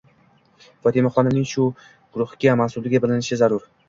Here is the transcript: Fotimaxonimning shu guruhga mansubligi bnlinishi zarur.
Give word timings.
Fotimaxonimning 0.85 1.45
shu 1.51 1.65
guruhga 1.83 2.57
mansubligi 2.63 3.03
bnlinishi 3.05 3.39
zarur. 3.43 3.69